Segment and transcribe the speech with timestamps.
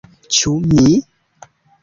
[0.37, 0.87] Ĉu mi?